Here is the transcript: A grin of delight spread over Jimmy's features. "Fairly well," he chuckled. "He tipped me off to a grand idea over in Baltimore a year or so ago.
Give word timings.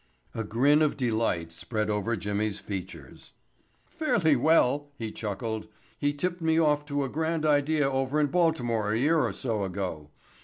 A 0.33 0.43
grin 0.43 0.81
of 0.81 0.97
delight 0.97 1.51
spread 1.51 1.91
over 1.91 2.15
Jimmy's 2.17 2.57
features. 2.59 3.33
"Fairly 3.85 4.35
well," 4.35 4.89
he 4.97 5.11
chuckled. 5.11 5.67
"He 5.99 6.11
tipped 6.11 6.41
me 6.41 6.59
off 6.59 6.87
to 6.87 7.03
a 7.03 7.07
grand 7.07 7.45
idea 7.45 7.87
over 7.87 8.19
in 8.19 8.25
Baltimore 8.31 8.93
a 8.93 8.97
year 8.97 9.19
or 9.19 9.31
so 9.31 9.63
ago. 9.63 10.09